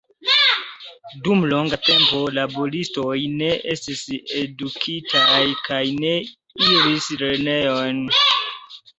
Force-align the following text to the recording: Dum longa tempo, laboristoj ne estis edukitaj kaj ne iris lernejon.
Dum 1.25 1.41
longa 1.51 1.77
tempo, 1.89 2.21
laboristoj 2.37 3.17
ne 3.41 3.49
estis 3.73 4.01
edukitaj 4.43 5.43
kaj 5.67 5.83
ne 5.99 6.15
iris 6.69 7.11
lernejon. 7.23 8.01